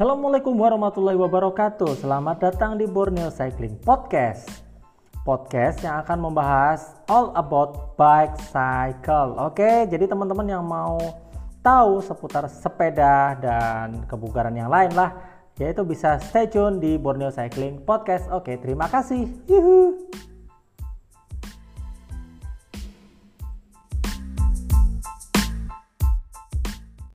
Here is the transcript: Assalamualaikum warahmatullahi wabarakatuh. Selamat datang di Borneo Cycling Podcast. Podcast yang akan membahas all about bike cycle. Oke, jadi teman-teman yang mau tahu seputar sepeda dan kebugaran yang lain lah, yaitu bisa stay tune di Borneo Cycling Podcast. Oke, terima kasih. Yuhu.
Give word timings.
Assalamualaikum 0.00 0.56
warahmatullahi 0.56 1.20
wabarakatuh. 1.20 2.00
Selamat 2.00 2.40
datang 2.40 2.80
di 2.80 2.88
Borneo 2.88 3.28
Cycling 3.28 3.76
Podcast. 3.84 4.48
Podcast 5.28 5.84
yang 5.84 6.00
akan 6.00 6.24
membahas 6.24 6.96
all 7.04 7.36
about 7.36 8.00
bike 8.00 8.32
cycle. 8.48 9.36
Oke, 9.36 9.84
jadi 9.92 10.08
teman-teman 10.08 10.48
yang 10.48 10.64
mau 10.64 10.96
tahu 11.60 12.00
seputar 12.00 12.48
sepeda 12.48 13.36
dan 13.44 14.08
kebugaran 14.08 14.56
yang 14.56 14.72
lain 14.72 14.88
lah, 14.96 15.20
yaitu 15.60 15.84
bisa 15.84 16.16
stay 16.16 16.48
tune 16.48 16.80
di 16.80 16.96
Borneo 16.96 17.28
Cycling 17.28 17.84
Podcast. 17.84 18.24
Oke, 18.32 18.56
terima 18.56 18.88
kasih. 18.88 19.28
Yuhu. 19.52 19.99